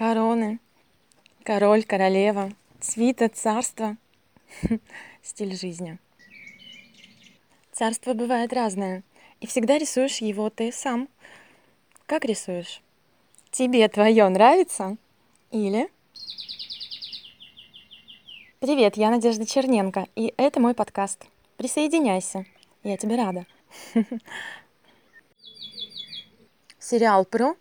короны, 0.00 0.60
король, 1.44 1.84
королева, 1.84 2.50
свита, 2.80 3.28
царство, 3.28 3.98
стиль 5.22 5.54
жизни. 5.54 5.98
Царство 7.70 8.14
бывает 8.14 8.54
разное, 8.54 9.02
и 9.40 9.46
всегда 9.46 9.76
рисуешь 9.76 10.22
его 10.22 10.48
ты 10.48 10.72
сам. 10.72 11.06
Как 12.06 12.24
рисуешь? 12.24 12.80
Тебе 13.50 13.86
твое 13.88 14.26
нравится? 14.30 14.96
Или... 15.50 15.90
Привет, 18.58 18.96
я 18.96 19.10
Надежда 19.10 19.44
Черненко, 19.44 20.06
и 20.16 20.32
это 20.38 20.60
мой 20.60 20.72
подкаст. 20.72 21.26
Присоединяйся, 21.58 22.46
я 22.84 22.96
тебе 22.96 23.16
рада. 23.16 23.44
Сериал 26.78 27.26
про 27.26 27.54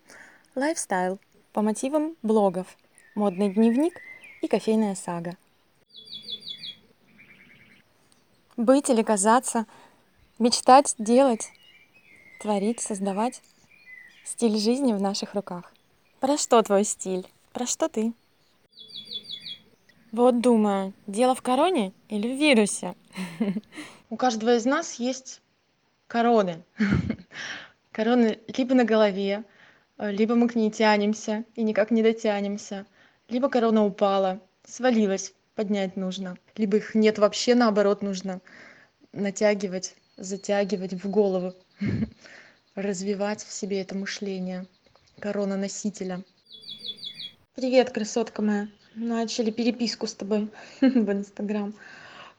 лайфстайл 0.56 1.20
по 1.54 1.62
мотивам 1.62 2.16
блогов, 2.22 2.68
модный 3.16 3.50
дневник 3.54 4.00
и 4.42 4.48
кофейная 4.48 4.96
сага. 4.96 5.36
Быть 8.58 8.90
или 8.90 9.04
казаться, 9.04 9.66
мечтать, 10.38 10.96
делать, 10.98 11.52
творить, 12.42 12.82
создавать. 12.82 13.42
Стиль 14.26 14.58
жизни 14.58 14.94
в 14.94 15.02
наших 15.02 15.34
руках. 15.34 15.74
Про 16.20 16.38
что 16.38 16.62
твой 16.62 16.84
стиль? 16.84 17.28
Про 17.52 17.66
что 17.66 17.90
ты? 17.90 18.14
Вот 20.12 20.40
думаю, 20.42 20.94
дело 21.08 21.36
в 21.36 21.42
короне 21.42 21.94
или 22.10 22.28
в 22.28 22.40
вирусе? 22.40 22.96
У 24.10 24.18
каждого 24.18 24.56
из 24.56 24.66
нас 24.66 24.96
есть 24.96 25.42
короны. 26.08 26.64
Короны 27.92 28.40
либо 28.56 28.76
на 28.76 28.86
голове, 28.86 29.44
либо 30.00 30.36
мы 30.36 30.48
к 30.48 30.56
ней 30.56 30.72
тянемся 30.72 31.46
и 31.56 31.64
никак 31.64 31.92
не 31.92 32.02
дотянемся, 32.02 32.86
либо 33.28 33.50
корона 33.50 33.86
упала, 33.86 34.40
свалилась, 34.66 35.34
поднять 35.56 35.98
нужно, 35.98 36.38
либо 36.56 36.78
их 36.78 36.96
нет 36.96 37.20
вообще, 37.20 37.54
наоборот, 37.54 38.02
нужно 38.02 38.42
натягивать, 39.12 39.96
затягивать 40.18 40.94
в 40.94 41.10
голову, 41.10 41.54
развивать 42.76 43.44
в 43.44 43.52
себе 43.52 43.82
это 43.82 43.96
мышление 43.96 44.66
корона 45.20 45.58
носителя. 45.58 46.24
Привет, 47.56 47.92
красотка 47.92 48.42
моя 48.42 48.70
начали 48.96 49.52
переписку 49.52 50.08
с 50.08 50.14
тобой 50.14 50.50
в 50.82 51.12
инстаграм 51.12 51.74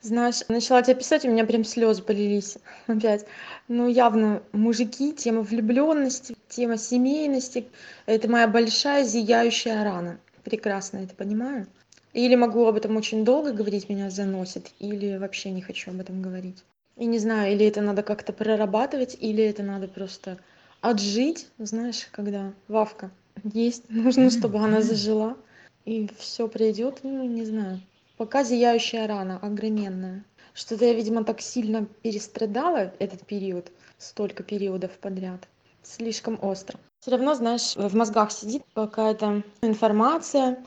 знаешь 0.03 0.43
начала 0.49 0.83
тебе 0.83 0.97
писать 0.97 1.25
у 1.25 1.31
меня 1.31 1.45
прям 1.45 1.65
слезы 1.65 2.03
полились 2.03 2.59
опять. 2.87 3.27
Ну 3.69 3.89
явно 3.89 4.43
мужики 4.53 5.13
тема 5.13 5.43
влюблённости 5.43 6.37
тема 6.49 6.77
семейности. 6.79 7.67
Это 8.07 8.29
моя 8.29 8.49
большая 8.49 9.05
зияющая 9.05 9.85
рана. 9.85 10.19
Прекрасно 10.45 10.99
это 10.99 11.15
понимаю. 11.15 11.67
Или 12.13 12.35
могу 12.35 12.67
об 12.67 12.77
этом 12.77 12.97
очень 12.97 13.25
долго 13.25 13.53
говорить 13.53 13.89
меня 13.89 14.11
заносит 14.11 14.71
или 14.81 15.17
вообще 15.17 15.51
не 15.51 15.63
хочу 15.63 15.91
об 15.91 16.01
этом 16.01 16.23
говорить. 16.23 16.65
И 16.97 17.07
не 17.07 17.19
знаю 17.19 17.53
или 17.53 17.67
это 17.67 17.81
надо 17.81 18.03
как-то 18.03 18.33
прорабатывать 18.33 19.17
или 19.21 19.45
это 19.45 19.63
надо 19.63 19.87
просто 19.87 20.39
отжить 20.81 21.47
знаешь 21.59 22.09
когда 22.11 22.53
вавка 22.69 23.11
есть 23.45 23.89
нужно 23.91 24.31
чтобы 24.31 24.59
она 24.59 24.81
зажила 24.81 25.37
и 25.85 26.09
все 26.19 26.49
пройдет 26.49 27.01
ну 27.03 27.25
не 27.25 27.45
знаю 27.45 27.81
пока 28.21 28.45
зияющая 28.45 29.07
рана 29.07 29.39
огроменная. 29.41 30.27
Что-то 30.53 30.85
я 30.85 30.93
видимо 30.93 31.25
так 31.25 31.41
сильно 31.41 31.87
перестрадала 32.03 32.93
этот 32.99 33.27
период 33.27 33.73
столько 33.97 34.43
периодов 34.43 34.91
подряд. 34.99 35.49
Слишком 35.83 36.39
остро. 36.43 36.79
Все 37.01 37.13
равно 37.13 37.35
знаешь 37.35 37.77
в 37.77 37.97
мозгах 37.97 38.31
сидит 38.31 38.63
какая-то 38.75 39.43
информация 39.63 40.63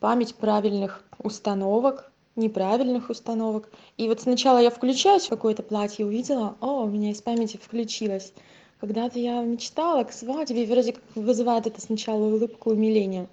память 0.00 0.34
правильных 0.34 1.02
установок 1.18 2.12
неправильных 2.36 3.08
установок. 3.08 3.70
И 3.96 4.06
вот 4.06 4.20
сначала 4.20 4.58
я 4.58 4.70
включаюсь 4.70 5.24
в 5.24 5.30
какое-то 5.30 5.62
платье 5.62 6.04
увидела 6.04 6.56
о 6.60 6.82
у 6.82 6.88
меня 6.88 7.12
из 7.12 7.22
памяти 7.22 7.56
включилось 7.56 8.34
когда-то 8.80 9.18
я 9.18 9.42
мечтала 9.42 10.04
к 10.04 10.12
свадьбе 10.12 10.66
вроде 10.66 10.92
как 10.92 11.02
вызывает 11.14 11.66
это 11.66 11.80
сначала 11.80 12.24
улыбку 12.24 12.70
умиления 12.70 13.28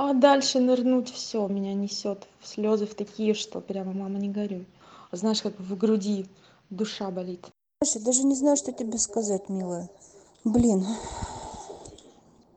а 0.00 0.12
дальше 0.14 0.60
нырнуть 0.60 1.10
все 1.10 1.48
меня 1.48 1.74
несет 1.74 2.28
в 2.38 2.46
слезы 2.46 2.86
в 2.86 2.94
такие 2.94 3.34
что 3.34 3.60
прямо 3.60 3.92
мама 3.92 4.20
не 4.20 4.28
горюй 4.28 4.64
знаешь 5.10 5.42
как 5.42 5.58
в 5.58 5.76
груди 5.76 6.28
душа 6.70 7.10
болит. 7.10 7.44
Я 7.82 8.00
даже 8.02 8.22
не 8.22 8.36
знаю 8.36 8.56
что 8.56 8.70
тебе 8.70 8.96
сказать 8.98 9.48
милая. 9.48 9.90
Блин 10.44 10.86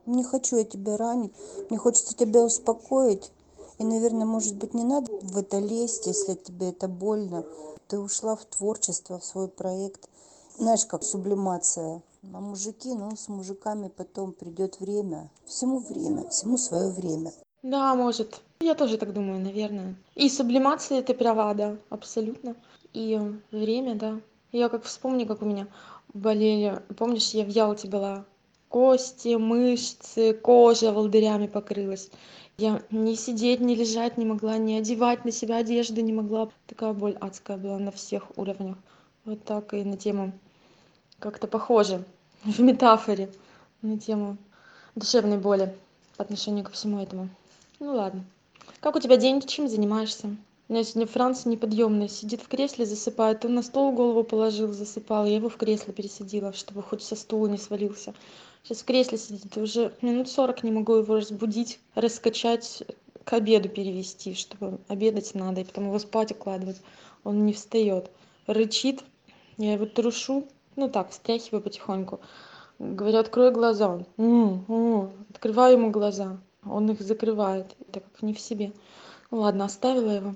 не 0.06 0.24
хочу 0.24 0.58
я 0.58 0.66
тебя 0.66 0.98
ранить. 0.98 1.34
Мне 1.70 1.80
хочется 1.80 2.16
тебя 2.16 2.44
успокоить. 2.44 3.32
И 3.80 3.84
наверное 3.84 4.28
может 4.28 4.56
быть 4.56 4.76
не 4.76 4.84
надо 4.84 5.12
в 5.24 5.36
это 5.36 5.58
лезть 5.58 6.06
если 6.06 6.36
тебе 6.36 6.70
это 6.70 6.88
больно. 6.88 7.44
Ты 7.88 7.98
ушла 7.98 8.36
в 8.36 8.46
творчество 8.46 9.18
в 9.18 9.26
свой 9.26 9.48
проект 9.48 10.11
знаешь 10.62 10.86
как 10.86 11.02
сублимация. 11.04 12.04
А 12.34 12.40
мужики 12.40 12.94
ну 12.94 13.16
с 13.16 13.28
мужиками 13.30 13.88
потом 13.88 14.32
придет 14.32 14.80
время. 14.80 15.32
Всему 15.46 15.80
время 15.80 16.28
всему 16.30 16.56
свое 16.58 16.92
время. 16.92 17.32
Да 17.64 17.96
может. 17.96 18.42
Я 18.60 18.76
тоже 18.76 19.00
так 19.00 19.12
думаю 19.12 19.40
наверное. 19.40 19.96
И 20.14 20.30
сублимация 20.30 21.02
ты 21.02 21.16
права 21.16 21.52
да 21.56 21.78
абсолютно. 21.90 22.56
И 22.94 23.20
время 23.52 23.96
да. 23.96 24.22
Я 24.52 24.70
как 24.70 24.84
вспомню 24.84 25.26
как 25.26 25.42
у 25.42 25.46
меня 25.46 25.68
болели. 26.14 26.80
Помнишь 26.96 27.32
я 27.32 27.44
в 27.44 27.50
ялте 27.50 27.88
была? 27.88 28.24
Кости 28.70 29.36
мышцы 29.36 30.34
кожа 30.34 30.94
волдырями 30.94 31.48
покрылась. 31.48 32.12
Я 32.60 32.84
ни 32.92 33.16
сидеть 33.16 33.62
ни 33.62 33.74
лежать 33.74 34.16
не 34.20 34.26
могла 34.26 34.60
ни 34.60 34.74
одевать 34.74 35.26
на 35.26 35.32
себя 35.32 35.58
одежды 35.58 36.04
не 36.04 36.14
могла. 36.14 36.50
Такая 36.68 36.94
боль 36.94 37.18
адская 37.20 37.58
была 37.58 37.80
на 37.80 37.92
всех 37.92 38.38
уровнях. 38.38 38.78
Вот 39.26 39.44
так 39.44 39.74
и 39.74 39.84
на 39.84 39.98
тему 39.98 40.34
как-то 41.22 41.48
похоже 41.48 42.04
в 42.44 42.60
метафоре 42.60 43.30
на 43.82 43.98
тему 43.98 44.38
душевной 44.96 45.38
боли 45.38 45.74
по 46.18 46.24
отношению 46.24 46.66
ко 46.66 46.72
всему 46.72 47.00
этому. 47.00 47.30
Ну 47.80 47.96
ладно. 47.96 48.26
Как 48.80 48.96
у 48.96 49.00
тебя 49.00 49.18
день? 49.18 49.42
Чем 49.42 49.70
занимаешься? 49.70 50.36
У 50.68 50.74
меня 50.74 50.84
сегодня 50.84 51.08
франц 51.08 51.46
неподъёмный 51.46 52.10
сидит 52.10 52.42
в 52.42 52.48
кресле 52.48 52.86
засыпает. 52.86 53.46
Он 53.46 53.54
на 53.54 53.62
стол 53.62 53.92
голову 53.92 54.24
положил 54.24 54.74
засыпал. 54.74 55.26
Я 55.26 55.36
его 55.36 55.50
в 55.50 55.58
кресло 55.58 55.94
пересадила 55.94 56.54
чтобы 56.54 56.82
хоть 56.82 57.04
со 57.04 57.16
стула 57.16 57.48
не 57.48 57.58
свалился. 57.58 58.14
Сейчас 58.64 58.80
в 58.80 58.86
кресле 58.86 59.18
сидит. 59.18 59.56
Уже 59.58 59.94
минут 60.02 60.28
сорок 60.30 60.64
не 60.64 60.72
могу 60.72 60.96
его 60.96 61.18
разбудить 61.18 61.80
раскачать 61.94 62.84
к 63.24 63.34
обеду 63.34 63.70
перевести 63.70 64.34
чтобы 64.34 64.80
обедать 64.88 65.36
надо 65.36 65.62
и 65.62 65.66
потом 65.66 65.86
его 65.86 66.00
спать 66.00 66.32
укладывать. 66.32 66.82
Он 67.24 67.46
не 67.46 67.54
встаёт 67.54 68.10
рычит. 68.48 69.04
Я 69.58 69.74
его 69.74 69.86
трушу 69.86 70.48
ну 70.76 70.90
так 70.90 71.10
встряхиваю 71.10 71.62
потихоньку. 71.62 72.20
Говорю 72.80 73.20
открой 73.20 73.52
глаза 73.52 74.04
он 74.18 75.12
открываю 75.30 75.78
ему 75.78 75.92
глаза 75.92 76.38
он 76.66 76.92
их 76.92 77.02
закрывает 77.02 77.76
так 77.92 78.04
как 78.04 78.22
не 78.22 78.34
в 78.34 78.40
себе. 78.40 78.72
Ладно 79.32 79.66
оставила 79.66 80.12
его. 80.12 80.36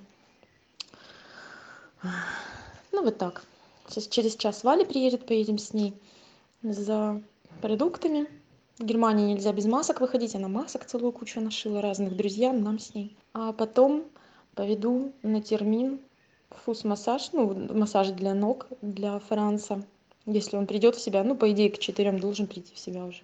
Ну 2.92 3.04
вот 3.04 3.18
так. 3.18 3.44
Сейчас 3.88 4.08
через 4.08 4.36
час 4.36 4.64
валя 4.64 4.86
приедет 4.86 5.26
поедем 5.26 5.58
с 5.58 5.74
ней 5.74 5.94
за 6.64 7.22
продуктами. 7.62 8.28
В 8.78 8.84
германии 8.84 9.34
нельзя 9.34 9.54
без 9.54 9.66
масок 9.66 10.02
выходить. 10.02 10.36
Она 10.36 10.48
масок 10.48 10.86
целую 10.86 11.12
кучу 11.12 11.40
нашила 11.40 11.82
разных 11.82 12.16
друзьям 12.16 12.62
нам 12.64 12.80
с 12.80 12.94
ней. 12.94 13.16
А 13.34 13.54
потом 13.54 14.06
поведу 14.56 15.14
на 15.22 15.42
термин 15.42 16.00
фуз-массаж 16.50 17.32
ну 17.34 17.54
массаж 17.74 18.10
для 18.10 18.34
ног 18.34 18.68
для 18.82 19.20
франца 19.20 19.84
если 20.26 20.58
он 20.58 20.68
придёт 20.68 20.96
в 20.96 21.02
себя 21.02 21.24
ну 21.24 21.36
по 21.36 21.52
идее 21.52 21.70
к 21.70 21.80
четырём 21.80 22.20
должен 22.20 22.48
прийти 22.48 22.74
в 22.74 22.80
себя 22.80 23.06
уже. 23.06 23.24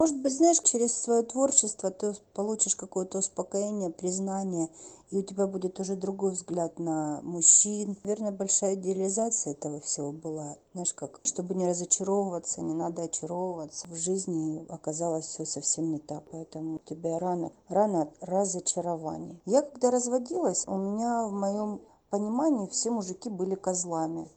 Может 0.00 0.16
быть 0.22 0.32
знаешь 0.34 0.60
через 0.60 0.94
своё 0.94 1.22
творчество 1.22 1.90
ты 1.90 2.14
получишь 2.32 2.74
какое-то 2.74 3.18
успокоение 3.18 3.90
признание 3.90 4.70
и 5.10 5.18
у 5.18 5.22
тебя 5.22 5.46
будет 5.46 5.78
уже 5.78 5.94
другой 5.94 6.32
взгляд 6.32 6.78
на 6.78 7.20
мужчин. 7.22 7.98
Наверное 8.04 8.30
большая 8.30 8.76
идеализация 8.76 9.52
этого 9.52 9.80
всего 9.80 10.12
была. 10.12 10.56
Знаешь 10.72 10.94
как 10.94 11.20
чтобы 11.24 11.54
не 11.54 11.68
разочаровываться 11.68 12.62
не 12.62 12.72
надо 12.72 13.02
очаровываться. 13.02 13.88
В 13.88 13.96
жизни 13.96 14.64
оказалось 14.70 15.26
всё 15.26 15.44
совсем 15.44 15.90
не 15.92 15.98
так 15.98 16.24
поэтому 16.30 16.76
у 16.76 16.78
тебя 16.78 17.18
рано 17.18 17.52
рано 17.68 18.08
разочарование. 18.22 19.38
Я 19.44 19.60
когда 19.60 19.90
разводилась 19.90 20.64
у 20.66 20.78
меня 20.78 21.26
в 21.26 21.32
моем 21.32 21.80
понимании 22.08 22.68
все 22.68 22.90
мужики 22.90 23.28
были 23.28 23.54
козлами 23.54 24.28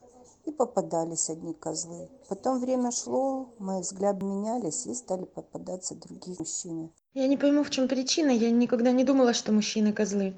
и 0.45 0.51
попадались 0.51 1.30
одни 1.30 1.54
козлы. 1.54 2.10
Потом 2.28 2.60
время 2.60 2.92
шло 2.92 3.54
мои 3.60 3.81
взгляды 3.81 4.25
менялись 4.25 4.86
и 4.86 4.94
стали 4.94 5.25
попадаться 5.25 5.95
другие 5.95 6.36
мужчины. 6.38 6.92
Я 7.13 7.28
не 7.28 7.38
пойму 7.38 7.63
в 7.63 7.69
чём 7.69 7.88
причина. 7.88 8.30
Я 8.30 8.51
никогда 8.51 8.92
не 8.92 9.04
думала 9.04 9.34
что 9.34 9.51
мужчины 9.51 9.94
козлы. 9.94 10.36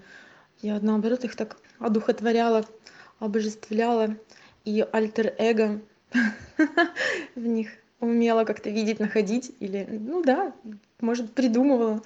Я 0.62 0.80
наоборот 0.80 1.24
их 1.24 1.36
так 1.36 1.57
одухотворяла 1.80 2.66
обожествляла 3.19 4.18
и 4.66 4.86
альтер-эго 4.92 5.81
в 7.36 7.46
них 7.46 7.69
умела 8.00 8.44
как-то 8.44 8.69
видеть 8.69 9.00
находить 9.00 9.56
или 9.60 9.88
ну 9.90 10.24
да 10.24 10.54
может 11.00 11.34
придумывала. 11.34 12.01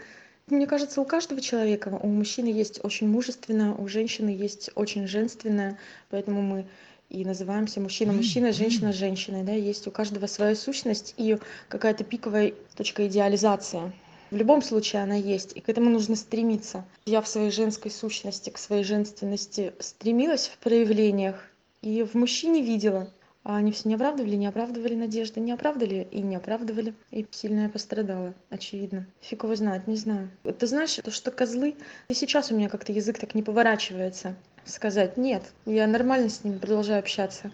Мне 0.48 0.66
кажется 0.66 1.02
у 1.02 1.06
каждого 1.06 1.42
человека 1.42 2.00
у 2.02 2.08
мужчины 2.08 2.48
есть 2.48 2.84
очень 2.84 3.08
мужественная 3.08 3.74
у 3.74 3.88
женщины 3.88 4.30
есть 4.30 4.72
очень 4.76 5.08
женственная 5.08 5.78
поэтому 6.10 6.42
мы 6.42 6.68
и 7.10 7.26
называемся 7.26 7.82
мужчина 7.82 8.14
мужчиной 8.14 8.54
женщина 8.54 8.94
женщиной 8.94 9.44
да 9.44 9.52
есть 9.52 9.88
у 9.88 9.92
каждого 9.92 10.28
своя 10.28 10.56
сущность 10.56 11.16
и 11.18 11.38
какая-то 11.68 12.04
пиковая 12.04 12.54
точка 12.76 13.08
идеализации. 13.08 13.92
В 14.30 14.36
любом 14.36 14.62
случае 14.62 15.02
она 15.02 15.16
есть 15.16 15.58
и 15.58 15.60
к 15.60 15.70
этому 15.70 15.90
нужно 15.90 16.16
стремиться. 16.16 16.86
Я 17.06 17.22
в 17.22 17.28
своей 17.28 17.50
женской 17.50 17.90
сущности 17.90 18.52
к 18.52 18.60
своей 18.60 18.84
женственности 18.84 19.74
стремилась 19.80 20.48
в 20.48 20.60
проявлениях 20.60 21.44
и 21.82 22.04
в 22.04 22.14
мужчине 22.14 22.62
видела. 22.62 23.12
А 23.44 23.56
они 23.56 23.72
все 23.72 23.90
не 23.90 23.96
оправдывали 23.96 24.36
не 24.36 24.46
оправдывали 24.46 24.94
надежды 24.94 25.40
не 25.40 25.52
оправдали 25.52 26.08
и 26.12 26.22
не 26.22 26.36
оправдывали. 26.36 26.94
И 27.10 27.26
сильно 27.32 27.62
я 27.62 27.70
пострадала 27.70 28.36
очевидно. 28.52 29.08
Фиг 29.22 29.44
его 29.44 29.56
знает 29.56 29.88
не 29.88 29.96
знаю. 29.96 30.30
Ты 30.44 30.68
знаешь 30.68 30.94
то 30.94 31.10
что 31.10 31.32
козлы 31.32 31.76
и 32.10 32.14
сейчас 32.14 32.52
у 32.52 32.56
меня 32.56 32.70
как-то 32.70 32.92
язык 32.92 33.18
так 33.18 33.34
не 33.34 33.42
поворачивается 33.42 34.36
сказать 34.66 35.18
нет 35.18 35.44
я 35.66 35.88
нормально 35.88 36.30
с 36.30 36.44
ними 36.44 36.58
продолжаю 36.58 37.00
общаться 37.00 37.52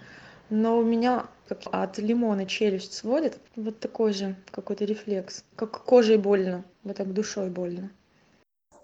но 0.50 0.78
у 0.78 0.84
меня 0.84 1.28
как 1.48 1.62
от 1.72 1.98
лимона 1.98 2.46
челюсть 2.46 2.94
сводит 2.94 3.40
вот 3.56 3.80
такой 3.80 4.14
же 4.14 4.36
какой-то 4.52 4.86
рефлекс. 4.86 5.44
Как 5.56 5.84
кожей 5.84 6.18
больно 6.18 6.64
вот 6.84 6.98
так 6.98 7.14
душой 7.14 7.50
больно. 7.50 7.92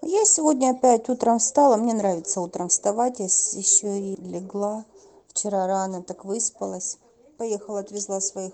Я 0.01 0.25
сегодня 0.25 0.71
опять 0.71 1.09
утром 1.09 1.39
встала 1.39 1.77
мне 1.77 1.94
нравится 1.94 2.41
утром 2.41 2.69
вставать 2.69 3.19
я 3.19 3.25
еще 3.25 4.00
и 4.00 4.15
легла 4.21 4.85
вчера 5.27 5.68
рано 5.68 6.01
так 6.01 6.25
выспалась. 6.25 6.97
Поехала 7.38 7.79
отвезла 7.79 8.19
своих 8.19 8.53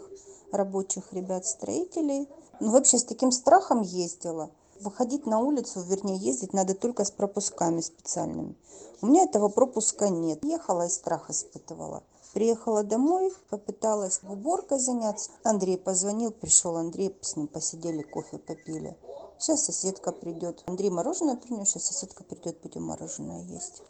рабочих 0.52 1.12
ребят 1.14 1.46
строителей. 1.46 2.28
Ну 2.60 2.72
вообще 2.72 2.98
с 2.98 3.04
таким 3.04 3.32
страхом 3.32 3.82
ездила 3.82 4.50
выходить 4.82 5.26
на 5.26 5.40
улицу 5.40 5.82
вернее 5.82 6.18
ездить 6.18 6.54
надо 6.54 6.76
только 6.76 7.06
с 7.06 7.12
пропусками 7.12 7.82
специальными. 7.82 8.56
У 9.02 9.08
меня 9.08 9.24
этого 9.24 9.50
пропуска 9.50 10.10
нет. 10.10 10.44
Ехала 10.44 10.88
и 10.88 10.90
страх 10.90 11.30
испытывала. 11.30 12.04
Приехала 12.34 12.84
домой 12.84 13.34
попыталась 13.50 14.22
уборкой 14.24 14.80
заняться. 14.80 15.32
Андрей 15.44 15.78
позвонил 15.78 16.32
пришел 16.32 16.76
андрей 16.78 17.16
с 17.22 17.36
ним 17.36 17.48
посидели 17.48 18.02
кофе 18.02 18.38
попили. 18.38 18.98
Сейчас 19.40 19.66
соседка 19.66 20.12
придет. 20.12 20.64
Андрей 20.66 20.90
мороженое 20.90 21.36
принес 21.36 21.70
сейчас 21.70 21.86
соседка 21.86 22.24
придет 22.24 22.60
будем 22.62 22.84
мороженое 22.84 23.44
есть 23.44 23.82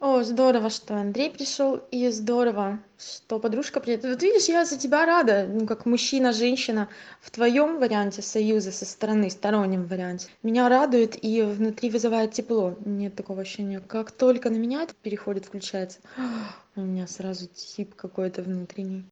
о 0.00 0.22
здорово 0.22 0.70
что 0.70 0.94
андрей 0.94 1.28
пришел 1.28 1.80
и 1.90 2.08
здорово 2.10 2.78
что 2.98 3.38
подружка 3.38 3.80
приедет. 3.80 4.04
Вот 4.06 4.22
видишь 4.22 4.48
я 4.48 4.64
за 4.64 4.78
тебя 4.78 5.04
рада 5.06 5.46
ну 5.48 5.66
как 5.66 5.86
мужчина 5.86 6.32
женщина 6.32 6.88
в 7.20 7.30
твоем 7.30 7.78
варианте 7.78 8.22
союза 8.22 8.70
со 8.72 8.84
стороны 8.84 9.28
стороннем 9.30 9.86
варианте. 9.86 10.28
Меня 10.42 10.68
радует 10.68 11.22
и 11.22 11.42
внутри 11.42 11.90
вызывает 11.90 12.32
тепло. 12.32 12.76
Нет 12.84 13.16
такого 13.16 13.42
ощущения. 13.42 13.80
Как 13.80 14.12
только 14.12 14.50
на 14.50 14.56
меня 14.56 14.82
это 14.82 14.94
переходит 15.02 15.46
включается 15.46 15.98
у 16.76 16.80
меня 16.80 17.06
сразу 17.06 17.46
тип 17.46 17.94
какой-то 17.94 18.42
внутренний. 18.42 19.04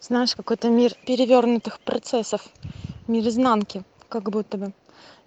Знаешь 0.00 0.34
какой-то 0.34 0.68
мир 0.68 0.92
перевёрнутых 1.06 1.80
процессов 1.80 2.48
мир 3.08 3.26
изнанки 3.28 3.84
как 4.08 4.30
будто 4.30 4.56
бы 4.58 4.72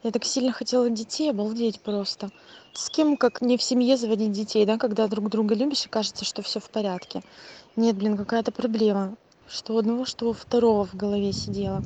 я 0.03 0.11
так 0.11 0.23
сильно 0.23 0.51
хотела 0.51 0.89
детей 0.89 1.31
обалдеть 1.31 1.81
просто. 1.81 2.29
С 2.73 2.89
кем 2.89 3.17
как 3.17 3.41
не 3.41 3.57
в 3.57 3.63
семье 3.63 3.97
заводить 3.97 4.31
детей 4.31 4.65
да 4.65 4.77
когда 4.77 5.07
друг 5.07 5.29
друга 5.29 5.55
любишь 5.55 5.85
и 5.85 5.89
кажется 5.89 6.25
что 6.25 6.41
всё 6.41 6.59
в 6.59 6.69
порядке. 6.69 7.23
Нет 7.75 7.95
блин 7.95 8.17
какая-то 8.17 8.51
проблема. 8.51 9.15
Что 9.47 9.73
у 9.73 9.77
одного 9.77 10.05
что 10.05 10.29
у 10.29 10.33
второго 10.33 10.85
в 10.85 10.95
голове 10.95 11.33
сидело. 11.33 11.83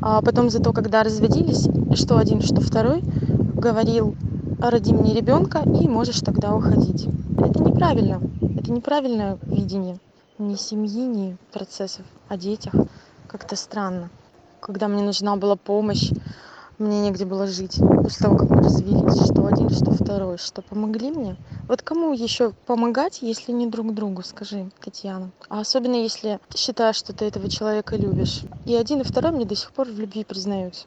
А 0.00 0.22
потом 0.22 0.50
зато 0.50 0.72
когда 0.72 1.02
разводились 1.02 1.68
что 1.98 2.18
один 2.18 2.40
что 2.40 2.60
второй 2.60 3.02
говорил 3.02 4.14
роди 4.58 4.92
мне 4.92 5.14
ребёнка 5.14 5.58
и 5.58 5.88
можешь 5.88 6.20
тогда 6.20 6.54
уходить 6.54 7.06
это 7.48 7.62
неправильно. 7.62 8.20
Это 8.58 8.72
неправильное 8.72 9.38
видение. 9.42 9.98
Ни 10.38 10.54
семьи 10.56 11.06
ни 11.06 11.36
процессов 11.52 12.04
о 12.28 12.36
детях. 12.36 12.72
Как-то 13.26 13.56
странно. 13.56 14.10
Когда 14.60 14.88
мне 14.88 15.02
нужна 15.02 15.36
была 15.36 15.56
помощь 15.56 16.10
мне 16.78 17.00
негде 17.00 17.24
было 17.24 17.46
жить. 17.46 17.78
После 17.78 18.22
того 18.22 18.38
как 18.38 18.50
мы 18.50 18.62
развелись 18.62 19.24
что 19.24 19.46
один 19.46 19.68
что 19.70 19.90
второй 19.90 20.38
что 20.38 20.62
помогли 20.62 21.10
мне. 21.10 21.36
Вот 21.66 21.82
кому 21.82 22.12
ещё 22.12 22.52
помогать 22.66 23.18
если 23.20 23.52
не 23.52 23.66
друг 23.66 23.92
другу 23.94 24.22
скажи 24.22 24.70
татьяна? 24.80 25.30
А 25.48 25.60
особенно 25.60 25.96
если 25.96 26.38
ты 26.48 26.56
считаешь 26.56 26.96
что 26.96 27.12
ты 27.12 27.24
этого 27.24 27.48
человека 27.48 27.96
любишь. 27.96 28.42
И 28.64 28.74
один 28.74 29.00
и 29.00 29.04
второй 29.04 29.32
мне 29.32 29.44
до 29.44 29.56
сих 29.56 29.72
пор 29.72 29.88
в 29.88 29.98
любви 29.98 30.24
признаются. 30.24 30.86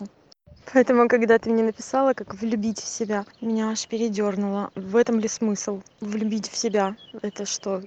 Поэтому 0.74 1.10
когда 1.10 1.38
ты 1.38 1.50
мне 1.50 1.64
написала 1.64 2.14
как 2.14 2.36
влюбить 2.36 2.80
в 2.80 2.88
себя 2.88 3.26
меня 3.42 3.70
аж 3.72 3.86
передёрнуло. 3.88 4.72
В 4.76 4.96
этом 4.96 5.20
ли 5.20 5.28
смысл 5.28 5.82
влюбить 6.00 6.50
в 6.50 6.56
себя 6.56 6.96
это 7.22 7.46
что 7.46 7.82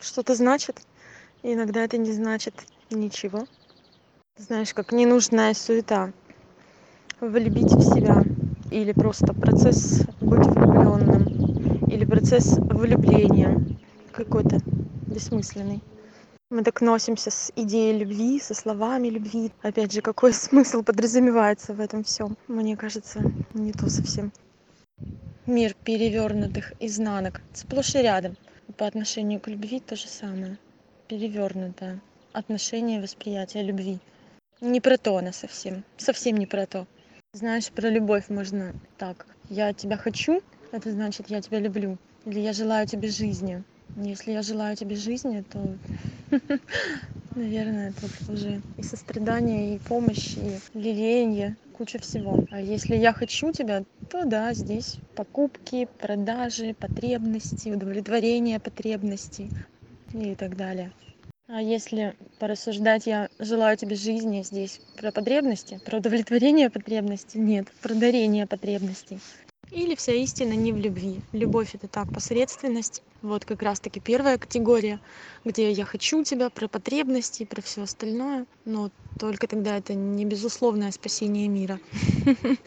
что-то 0.00 0.34
значит? 0.34 0.80
Иногда 1.42 1.80
это 1.80 1.98
не 1.98 2.12
значит 2.12 2.54
ничего. 2.90 3.46
Знаешь 4.36 4.72
как 4.74 4.92
ненужная 4.92 5.54
суета 5.54 6.12
влюбить 7.20 7.72
в 7.72 7.82
себя 7.82 8.24
или 8.70 8.92
просто 8.92 9.34
процесс 9.34 10.04
быть 10.20 10.46
влюблённым 10.46 11.86
или 11.88 12.04
процесс 12.04 12.58
влюбления 12.58 13.58
какой-то 14.12 14.58
бессмысленный. 15.06 15.80
Мы 16.50 16.62
так 16.62 16.80
носимся 16.80 17.30
с 17.30 17.52
идеей 17.56 17.98
любви 17.98 18.40
со 18.40 18.54
словами 18.54 19.08
любви. 19.08 19.52
Опять 19.62 19.92
же 19.92 20.00
какой 20.00 20.32
смысл 20.46 20.82
подразумевается 20.82 21.74
в 21.74 21.80
этом 21.80 22.04
всём? 22.04 22.36
Мне 22.46 22.76
кажется 22.76 23.20
не 23.52 23.72
то 23.72 23.90
совсем. 23.90 24.32
Мир 25.46 25.74
перевёрнутых 25.84 26.72
изнанок 26.80 27.42
сплошь 27.52 27.94
и 27.94 28.02
рядом. 28.02 28.36
По 28.76 28.86
отношению 28.86 29.40
к 29.40 29.48
любви 29.48 29.80
то 29.80 29.96
же 29.96 30.08
самое. 30.08 30.58
Перевёрнутое 31.08 32.00
отношение 32.32 33.00
восприятие 33.00 33.64
любви. 33.64 33.98
Не 34.60 34.80
про 34.80 34.96
то 34.96 35.16
она 35.16 35.32
совсем 35.32 35.84
совсем 35.96 36.36
не 36.36 36.46
про 36.46 36.66
то 36.66 36.86
знаешь 37.38 37.70
про 37.70 37.88
любовь 37.88 38.28
можно 38.30 38.74
так. 38.96 39.26
Я 39.48 39.72
тебя 39.72 39.96
хочу 39.96 40.42
это 40.72 40.90
значит 40.90 41.30
я 41.30 41.40
тебя 41.40 41.60
люблю 41.60 41.96
или 42.24 42.40
я 42.40 42.52
желаю 42.52 42.86
тебе 42.86 43.08
жизни 43.08 43.62
если 43.96 44.32
я 44.32 44.42
желаю 44.42 44.76
тебе 44.76 44.96
жизни 44.96 45.44
то 45.48 45.78
наверное 47.34 47.92
тут 48.00 48.10
уже 48.28 48.60
и 48.76 48.82
сострадание 48.82 49.76
и 49.76 49.78
помощь 49.78 50.36
и 50.36 50.58
лелеяние 50.74 51.56
куча 51.72 52.00
всего. 52.00 52.44
А 52.50 52.60
если 52.60 52.96
я 52.96 53.12
хочу 53.12 53.52
тебя 53.52 53.84
то 54.08 54.24
да 54.24 54.52
здесь 54.52 54.98
покупки 55.14 55.86
продажи 55.98 56.74
потребности 56.74 57.68
удовлетворение 57.68 58.58
потребностей 58.58 59.52
и 60.12 60.34
так 60.34 60.56
далее 60.56 60.90
а 61.48 61.62
если 61.62 62.14
порассуждать 62.38 63.06
я 63.06 63.28
желаю 63.38 63.76
тебе 63.76 63.96
жизни 63.96 64.42
здесь 64.42 64.80
про 64.96 65.10
потребности 65.10 65.80
про 65.84 65.98
удовлетворение 65.98 66.70
потребностей 66.70 67.38
нет 67.38 67.72
про 67.82 67.94
дарение 67.94 68.46
потребностей. 68.46 69.18
Или 69.70 69.94
вся 69.94 70.12
истина 70.12 70.54
не 70.54 70.72
в 70.72 70.78
любви. 70.78 71.20
Любовь 71.32 71.74
это 71.74 71.88
так 71.88 72.10
посредственность. 72.10 73.02
Вот 73.20 73.44
как 73.44 73.62
раз 73.62 73.80
таки 73.80 74.00
первая 74.00 74.38
категория 74.38 75.00
где 75.44 75.70
я 75.70 75.84
хочу 75.84 76.22
тебя 76.24 76.48
про 76.50 76.68
потребности 76.68 77.44
про 77.44 77.60
всё 77.60 77.82
остальное. 77.82 78.46
Но 78.64 78.90
только 79.18 79.46
тогда 79.46 79.76
это 79.76 79.94
не 79.94 80.24
безусловное 80.24 80.90
спасение 80.92 81.48
мира. 81.48 81.80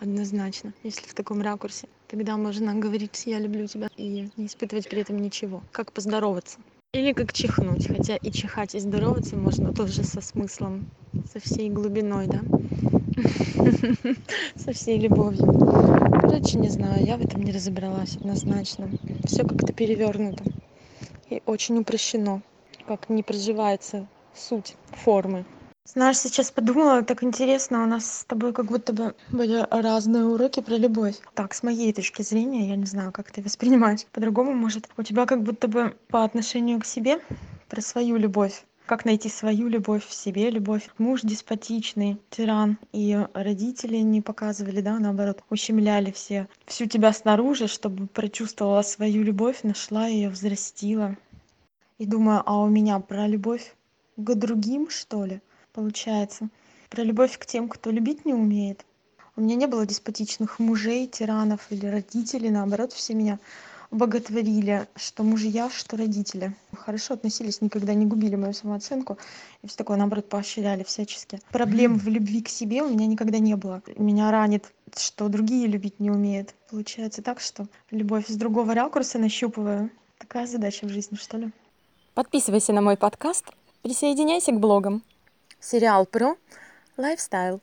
Однозначно 0.00 0.74
если 0.82 1.06
в 1.06 1.14
таком 1.14 1.40
ракурсе. 1.40 1.88
Тогда 2.08 2.36
можно 2.36 2.74
говорить 2.74 3.22
я 3.26 3.38
люблю 3.38 3.66
тебя 3.66 3.88
и 3.96 4.28
не 4.36 4.46
испытывать 4.46 4.88
при 4.88 5.00
этом 5.00 5.18
ничего. 5.18 5.62
Как 5.72 5.92
поздороваться 5.92 6.58
или 6.94 7.12
как 7.12 7.32
чихнуть 7.32 7.88
хотя 7.88 8.16
и 8.16 8.30
чихать 8.30 8.74
и 8.76 8.78
здороваться 8.78 9.36
можно 9.36 9.72
тоже 9.72 10.04
со 10.04 10.20
смыслом 10.20 10.86
со 11.32 11.40
всей 11.40 11.68
глубиной 11.68 12.28
да? 12.28 12.44
Со 14.56 14.72
всей 14.72 14.98
любовью. 15.00 15.46
Короче 16.20 16.58
не 16.58 16.68
знаю 16.70 17.04
я 17.04 17.16
в 17.18 17.22
этом 17.22 17.42
не 17.42 17.52
разобралась 17.52 18.16
однозначно. 18.16 18.94
Всё 19.26 19.44
как-то 19.46 19.72
перевёрнуто 19.72 20.44
и 21.30 21.42
очень 21.46 21.78
упрощено 21.78 22.42
как 22.86 23.08
не 23.10 23.22
проживается 23.24 24.08
суть 24.34 24.76
формы 24.92 25.46
знаешь 25.86 26.18
сейчас 26.18 26.50
подумала 26.50 27.02
так 27.02 27.22
интересно 27.22 27.84
у 27.84 27.86
нас 27.86 28.20
с 28.20 28.24
тобой 28.24 28.52
как 28.52 28.66
будто 28.66 28.92
бы 28.92 29.14
были 29.30 29.66
разные 29.70 30.24
уроки 30.24 30.60
про 30.60 30.76
любовь. 30.76 31.16
Так 31.34 31.52
с 31.52 31.62
моей 31.62 31.92
точки 31.92 32.22
зрения 32.22 32.68
я 32.68 32.76
не 32.76 32.86
знаю 32.86 33.12
как 33.12 33.30
ты 33.30 33.42
воспринимаешь 33.42 34.04
по-другому 34.12 34.54
может 34.54 34.88
у 34.96 35.02
тебя 35.02 35.26
как 35.26 35.42
будто 35.42 35.68
бы 35.68 35.94
по 36.08 36.24
отношению 36.24 36.80
к 36.80 36.86
себе 36.86 37.20
про 37.68 37.82
свою 37.82 38.16
любовь 38.16 38.64
как 38.86 39.04
найти 39.04 39.28
свою 39.28 39.68
любовь 39.68 40.06
в 40.06 40.12
себе 40.14 40.50
любовь 40.50 40.88
муж 40.98 41.20
деспотичный 41.22 42.18
тиран 42.30 42.78
и 42.92 43.24
родители 43.34 43.98
не 43.98 44.22
показывали 44.22 44.80
да 44.80 44.98
наоборот 44.98 45.44
ущемляли 45.50 46.10
все 46.12 46.48
всю 46.66 46.86
тебя 46.86 47.12
снаружи 47.12 47.68
чтобы 47.68 48.06
прочувствовала 48.06 48.82
свою 48.82 49.22
любовь 49.22 49.62
нашла 49.62 50.06
её 50.06 50.30
взрастила. 50.30 51.16
И 51.98 52.06
думаю 52.06 52.42
а 52.46 52.58
у 52.62 52.68
меня 52.68 52.98
про 53.00 53.28
любовь 53.28 53.76
к 54.16 54.34
другим 54.34 54.88
что 54.88 55.26
ли 55.26 55.40
получается. 55.74 56.48
Про 56.88 57.02
любовь 57.02 57.38
к 57.38 57.44
тем 57.44 57.68
кто 57.68 57.90
любить 57.90 58.24
не 58.24 58.32
умеет. 58.32 58.86
У 59.36 59.40
меня 59.40 59.56
не 59.56 59.66
было 59.66 59.84
деспотичных 59.84 60.60
мужей 60.60 61.06
тиранов 61.08 61.66
или 61.70 61.86
родителей 61.86 62.50
наоборот 62.50 62.92
все 62.92 63.14
меня 63.14 63.38
боготворили. 63.90 64.86
Что 64.94 65.24
мужья 65.24 65.68
что 65.70 65.96
родители. 65.96 66.54
Хорошо 66.72 67.14
относились 67.14 67.60
никогда 67.60 67.94
не 67.94 68.06
губили 68.06 68.36
мою 68.36 68.52
самооценку. 68.52 69.18
И 69.62 69.66
всё 69.66 69.76
такое 69.76 69.96
наоборот 69.96 70.28
поощряли 70.28 70.84
всячески. 70.84 71.40
Проблем 71.50 71.98
в 71.98 72.06
любви 72.08 72.42
к 72.42 72.48
себе 72.48 72.82
у 72.82 72.88
меня 72.88 73.06
никогда 73.06 73.38
не 73.38 73.56
было. 73.56 73.82
Меня 73.96 74.30
ранит 74.30 74.72
что 74.96 75.28
другие 75.28 75.66
любить 75.66 75.98
не 75.98 76.10
умеют. 76.10 76.54
Получается 76.70 77.20
так 77.20 77.40
что 77.40 77.66
любовь 77.90 78.28
с 78.28 78.36
другого 78.36 78.74
ракурса 78.74 79.18
нащупываю. 79.18 79.90
Такая 80.18 80.46
задача 80.46 80.86
в 80.86 80.90
жизни 80.90 81.16
что 81.16 81.36
ли? 81.36 81.50
Подписывайся 82.14 82.72
на 82.72 82.80
мой 82.80 82.96
подкаст, 82.96 83.46
присоединяйся 83.82 84.52
к 84.52 84.60
блогам. 84.60 85.02
Сериал 85.66 86.04
про 86.04 86.36
лайфстайл. 86.98 87.62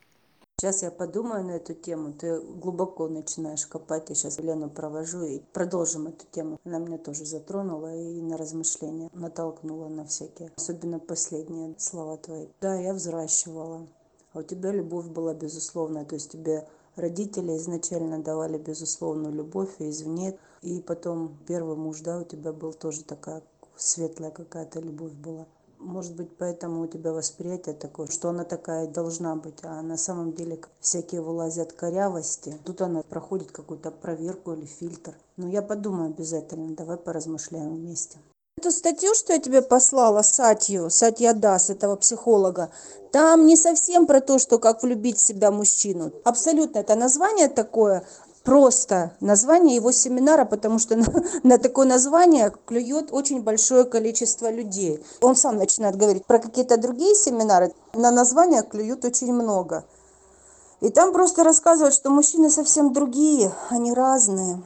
Сейчас 0.58 0.82
я 0.82 0.90
подумаю 0.90 1.44
на 1.44 1.52
эту 1.52 1.72
тему, 1.72 2.12
ты 2.12 2.40
глубоко 2.40 3.06
начинаешь 3.06 3.64
копать. 3.64 4.08
Я 4.08 4.16
сейчас 4.16 4.40
Лену 4.40 4.68
провожу 4.68 5.22
и 5.22 5.38
продолжим 5.52 6.08
эту 6.08 6.26
тему. 6.32 6.58
Она 6.64 6.80
меня 6.80 6.98
тоже 6.98 7.24
затронула 7.24 7.94
и 7.94 8.20
на 8.20 8.36
размышления 8.36 9.08
натолкнула 9.12 9.86
на 9.86 10.04
всякие. 10.04 10.50
Особенно 10.56 10.98
последние 10.98 11.76
слова 11.78 12.16
твои. 12.16 12.48
Да, 12.60 12.74
я 12.74 12.92
взращивала. 12.92 13.86
А 14.32 14.40
у 14.40 14.42
тебя 14.42 14.72
любовь 14.72 15.06
была 15.06 15.32
безусловная. 15.32 16.04
То 16.04 16.16
есть 16.16 16.32
тебе 16.32 16.66
родители 16.96 17.56
изначально 17.56 18.18
давали 18.18 18.58
безусловную 18.58 19.32
любовь 19.32 19.76
и 19.78 19.90
извне. 19.90 20.36
И 20.62 20.80
потом 20.80 21.38
первый 21.46 21.76
муж, 21.76 22.00
да, 22.00 22.18
у 22.18 22.24
тебя 22.24 22.52
был 22.52 22.72
тоже 22.72 23.04
такая 23.04 23.42
светлая 23.76 24.32
какая-то 24.32 24.80
любовь 24.80 25.12
была 25.12 25.46
может 25.82 26.14
быть 26.14 26.28
поэтому 26.38 26.82
у 26.82 26.86
тебя 26.86 27.12
восприятие 27.12 27.74
такое 27.74 28.06
что 28.06 28.30
она 28.30 28.44
такая 28.44 28.86
должна 28.86 29.36
быть 29.36 29.58
а 29.62 29.82
на 29.82 29.96
самом 29.96 30.32
деле 30.32 30.60
всякие 30.80 31.20
вылазят 31.20 31.72
корявости. 31.72 32.58
Тут 32.64 32.80
она 32.80 33.02
проходит 33.02 33.50
какую-то 33.50 33.90
проверку 33.90 34.52
или 34.52 34.66
фильтр. 34.66 35.14
Но 35.36 35.48
я 35.48 35.62
подумаю 35.62 36.10
обязательно 36.10 36.74
давай 36.74 36.96
поразмышляем 36.96 37.76
вместе. 37.76 38.18
Эту 38.58 38.70
статью 38.70 39.14
что 39.14 39.32
я 39.32 39.38
тебе 39.38 39.62
послала 39.62 40.22
сатью 40.22 40.90
сатья 40.90 41.32
дас 41.32 41.70
этого 41.70 41.96
психолога 41.96 42.70
там 43.10 43.46
не 43.46 43.56
совсем 43.56 44.06
про 44.06 44.20
то 44.20 44.38
что 44.38 44.58
как 44.58 44.82
влюбить 44.82 45.18
в 45.18 45.20
себя 45.20 45.50
мужчину. 45.50 46.12
Абсолютно 46.24 46.78
это 46.78 46.94
название 46.94 47.48
такое 47.48 48.04
просто 48.44 49.12
название 49.20 49.76
его 49.76 49.92
семинара 49.92 50.44
потому 50.44 50.78
что 50.78 50.96
на 51.42 51.58
такое 51.58 51.86
название 51.86 52.52
клюет 52.66 53.12
очень 53.12 53.42
большое 53.42 53.84
количество 53.84 54.50
людей. 54.50 55.04
Он 55.20 55.36
сам 55.36 55.56
начинает 55.56 55.96
говорить 55.96 56.26
про 56.26 56.38
какие-то 56.38 56.76
другие 56.76 57.14
семинары 57.14 57.72
на 57.94 58.10
название 58.10 58.62
клюют 58.62 59.04
очень 59.04 59.32
много. 59.32 59.84
И 60.80 60.90
там 60.90 61.12
просто 61.12 61.44
рассказывают 61.44 61.94
что 61.94 62.10
мужчины 62.10 62.50
совсем 62.50 62.92
другие 62.92 63.52
они 63.68 63.92
разные. 63.92 64.62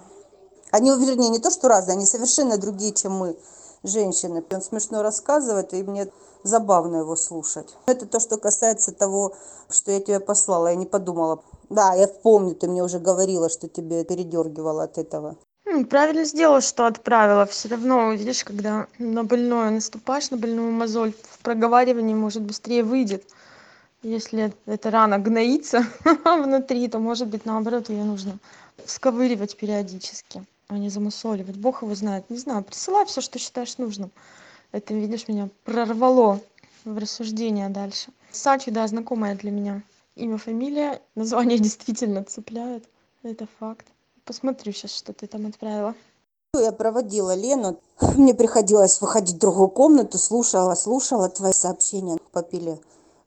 Они 0.70 0.90
вернее 0.90 1.28
не 1.28 1.38
то 1.38 1.50
что 1.50 1.68
разные 1.68 1.96
они 1.96 2.06
совершенно 2.06 2.58
другие 2.58 2.92
чем 2.92 3.12
мы 3.12 3.36
женщины. 3.82 4.42
Он 4.50 4.62
смешно 4.62 5.02
рассказывает 5.02 5.74
и 5.74 5.82
мне 5.82 6.08
забавно 6.42 6.98
его 6.98 7.16
слушать. 7.16 7.76
Это 7.86 8.06
то 8.06 8.20
что 8.20 8.38
касается 8.38 8.92
того 8.92 9.34
что 9.68 9.90
я 9.90 10.00
тебе 10.00 10.20
послала 10.20 10.68
я 10.68 10.74
не 10.74 10.86
подумала 10.86 11.42
да 11.70 11.94
я 11.94 12.08
помню 12.08 12.54
ты 12.54 12.68
мне 12.68 12.82
уже 12.82 12.98
говорила 12.98 13.48
что 13.48 13.68
тебе 13.68 14.04
передёргивало 14.04 14.84
от 14.84 14.98
этого. 14.98 15.36
Правильно 15.90 16.24
сделала 16.24 16.60
что 16.60 16.86
отправила. 16.86 17.44
Все 17.44 17.68
равно 17.68 18.12
видишь 18.12 18.44
когда 18.44 18.86
на 18.98 19.24
больное 19.24 19.70
наступаешь 19.70 20.30
на 20.30 20.36
больную 20.36 20.70
мозоль 20.72 21.12
в 21.12 21.38
проговаривании 21.40 22.14
может 22.14 22.42
быстрее 22.42 22.82
выйдет. 22.84 23.24
Если 24.02 24.52
эта 24.66 24.90
рана 24.90 25.18
гноится 25.18 25.84
внутри 26.24 26.88
то 26.88 26.98
может 26.98 27.28
быть 27.28 27.44
наоборот 27.44 27.88
её 27.90 28.04
нужно 28.04 28.38
сковыривать 28.84 29.56
периодически 29.56 30.44
а 30.68 30.78
не 30.78 30.88
замусоливать. 30.88 31.56
Бог 31.56 31.82
его 31.82 31.94
знает. 31.94 32.28
Не 32.30 32.38
знаю 32.38 32.62
присылай 32.62 33.04
всё 33.06 33.20
что 33.20 33.38
считаешь 33.38 33.78
нужным. 33.78 34.10
Это 34.72 34.94
видишь 34.94 35.28
меня 35.28 35.48
прорвало 35.64 36.40
в 36.84 36.98
рассуждения 36.98 37.68
дальше. 37.68 38.10
Сачи 38.30 38.70
да 38.70 38.86
знакомая 38.86 39.34
для 39.34 39.50
меня 39.50 39.82
имя 40.16 40.38
фамилия 40.38 41.00
название 41.14 41.58
действительно 41.60 42.24
цепляет. 42.24 42.84
Это 43.22 43.46
факт. 43.60 43.86
Посмотрю 44.24 44.72
сейчас 44.72 44.92
что 44.92 45.12
ты 45.12 45.26
там 45.26 45.46
отправила. 45.46 45.94
Я 46.54 46.72
проводила 46.72 47.34
лену. 47.34 47.78
Мне 48.16 48.34
приходилось 48.34 49.00
выходить 49.00 49.36
в 49.36 49.38
другую 49.38 49.68
комнату 49.68 50.18
слушала 50.18 50.74
слушала 50.74 51.28
твои 51.28 51.52
сообщения. 51.52 52.18
Попили 52.32 52.80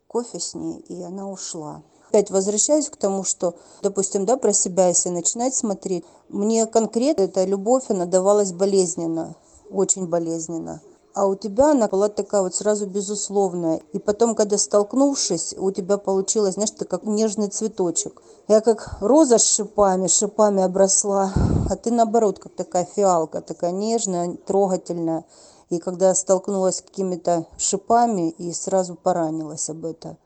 кофе 0.08 0.40
с 0.40 0.56
ней 0.56 0.80
и 0.90 1.02
она 1.04 1.30
ушла. 1.30 1.84
Опять 2.10 2.32
возвращаюсь 2.32 2.90
к 2.90 2.98
тому 2.98 3.24
что 3.24 3.56
допустим 3.84 4.26
да 4.26 4.36
про 4.36 4.52
себя 4.52 4.88
если 4.88 5.10
начинать 5.10 5.56
смотреть. 5.56 6.04
Мне 6.28 6.66
конкретно 6.66 7.24
эта 7.24 7.46
любовь 7.46 7.86
она 7.90 8.06
давалась 8.06 8.52
болезненно 8.52 9.36
очень 9.70 10.08
болезненно 10.08 10.82
а 11.14 11.26
у 11.26 11.36
тебя 11.36 11.72
она 11.72 11.88
была 11.88 12.10
такая 12.10 12.42
вот 12.42 12.56
сразу 12.56 12.86
безусловная. 12.86 13.82
И 13.94 14.00
потом 14.00 14.36
когда 14.36 14.58
столкнувшись 14.58 15.56
у 15.58 15.72
тебя 15.72 15.98
получилось 15.98 16.54
знаешь 16.54 16.72
ты 16.72 16.86
как 16.86 17.04
нежный 17.04 17.50
цветочек. 17.50 18.22
Я 18.48 18.62
как 18.62 18.98
роза 19.02 19.38
с 19.38 19.46
шипами 19.46 20.08
шипами 20.08 20.64
обросла. 20.64 21.32
А 21.70 21.76
ты 21.76 21.92
наоборот 21.92 22.40
как 22.40 22.54
такая 22.54 22.86
фиалка 22.86 23.42
такая 23.42 23.72
нежная 23.72 24.38
трогательная. 24.46 25.26
И 25.70 25.80
когда 25.80 26.16
столкнулась 26.16 26.78
с 26.78 26.82
какими-то 26.82 27.46
шипами 27.58 28.30
и 28.32 28.52
сразу 28.54 28.96
поранилась 28.96 29.70
об 29.70 29.86
это. 29.86 30.18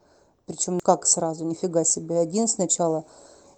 Причем 0.46 0.80
как 0.80 1.06
сразу? 1.06 1.46
Нифига 1.46 1.84
себе. 1.84 2.20
Один 2.20 2.48
сначала 2.48 3.06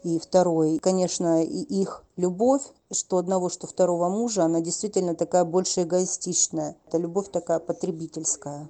и 0.06 0.20
второй. 0.20 0.78
Конечно 0.78 1.44
и 1.44 1.62
их 1.82 2.04
любовь 2.16 2.62
что 2.92 3.18
одного 3.18 3.50
что 3.50 3.66
второго 3.66 4.08
мужа 4.10 4.44
она 4.44 4.62
действительно 4.62 5.16
такая 5.16 5.44
больше 5.44 5.82
эгоистичная. 5.82 6.76
Это 6.88 7.00
любовь 7.00 7.30
такая 7.32 7.60
потребительская. 7.60 8.70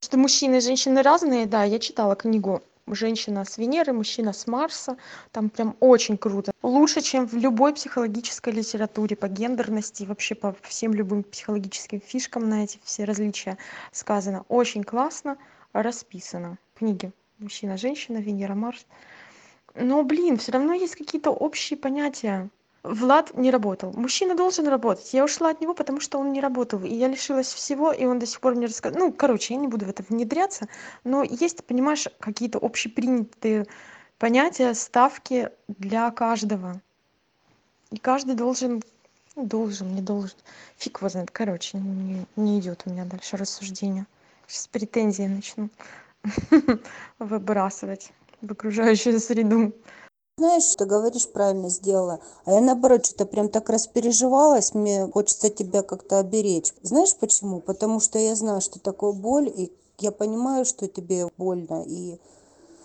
Что 0.00 0.18
мужчины 0.18 0.56
и 0.56 0.60
женщины 0.60 1.02
разные 1.02 1.46
да 1.46 1.64
я 1.64 1.78
читала 1.78 2.14
книгу 2.14 2.60
женщина 2.86 3.44
с 3.44 3.56
венеры 3.56 3.94
мужчина 3.94 4.34
с 4.34 4.46
марса 4.46 4.98
там 5.30 5.48
прям 5.48 5.74
очень 5.80 6.18
круто. 6.18 6.52
Лучше 6.62 7.00
чем 7.00 7.26
в 7.26 7.34
любой 7.34 7.72
психологической 7.72 8.52
литературе 8.52 9.16
по 9.16 9.28
гендерности 9.28 10.04
вообще 10.04 10.34
по 10.34 10.54
всем 10.62 10.92
любым 10.92 11.22
психологическим 11.22 12.00
фишкам 12.00 12.48
на 12.48 12.64
эти 12.64 12.78
все 12.84 13.04
различия 13.04 13.56
сказано 13.92 14.44
очень 14.48 14.84
классно 14.84 15.38
расписано. 15.72 16.58
Книги 16.74 17.10
мужчина 17.38 17.78
женщина 17.78 18.18
венера 18.18 18.54
марс 18.54 18.84
но 19.74 20.02
блин 20.02 20.36
все 20.36 20.52
равно 20.52 20.74
есть 20.74 20.96
какие-то 20.96 21.30
общие 21.30 21.78
понятия. 21.78 22.48
Влад 22.82 23.36
не 23.36 23.50
работал. 23.52 23.92
Мужчина 23.92 24.34
должен 24.34 24.66
работать. 24.66 25.14
Я 25.14 25.24
ушла 25.24 25.50
от 25.50 25.60
него 25.60 25.72
потому 25.72 26.00
что 26.00 26.18
он 26.18 26.32
не 26.32 26.40
работал. 26.40 26.82
И 26.82 26.92
я 26.92 27.08
лишилась 27.08 27.52
всего 27.52 27.92
и 27.92 28.04
он 28.04 28.18
до 28.18 28.26
сих 28.26 28.40
пор 28.40 28.54
мне 28.54 28.66
рассказывает 28.66 29.04
ну 29.04 29.12
короче 29.12 29.54
я 29.54 29.60
не 29.60 29.68
буду 29.68 29.86
в 29.86 29.88
это 29.88 30.04
внедряться 30.08 30.68
но 31.04 31.22
есть 31.22 31.64
понимаешь 31.64 32.08
какие-то 32.18 32.58
общепринятые 32.58 33.66
понятия 34.18 34.74
ставки 34.74 35.50
для 35.68 36.10
каждого. 36.10 36.80
И 37.90 37.98
каждый 37.98 38.34
должен 38.34 38.82
ну, 39.36 39.46
должен 39.46 39.94
не 39.94 40.02
должен. 40.02 40.36
Фиг 40.76 40.98
его 40.98 41.08
знает. 41.08 41.30
Короче 41.30 41.78
не, 41.78 42.26
не 42.36 42.60
идет 42.60 42.82
у 42.84 42.90
меня 42.90 43.04
дальше 43.04 43.36
рассуждение. 43.36 44.06
Сейчас 44.46 44.66
претензии 44.66 45.22
начну 45.22 45.70
выбрасывать 47.18 48.12
в 48.42 48.52
окружающую 48.52 49.18
среду. 49.20 49.72
Знаешь 50.38 50.74
ты 50.76 50.84
говоришь 50.84 51.28
правильно 51.28 51.68
сделала. 51.68 52.18
А 52.44 52.52
я 52.52 52.60
наоборот 52.60 53.06
что-то 53.06 53.26
прям 53.26 53.48
так 53.48 53.68
распереживалась 53.70 54.74
мне 54.74 55.06
хочется 55.06 55.50
тебя 55.50 55.82
как-то 55.82 56.18
оберечь. 56.18 56.72
Знаешь 56.82 57.14
почему? 57.16 57.60
Потому 57.60 58.00
что 58.00 58.18
я 58.18 58.34
знаю 58.34 58.60
что 58.60 58.80
такое 58.80 59.12
боль 59.12 59.48
и 59.48 59.72
я 59.98 60.10
понимаю 60.10 60.64
что 60.64 60.88
тебе 60.88 61.28
больно. 61.36 61.84
И 61.86 62.18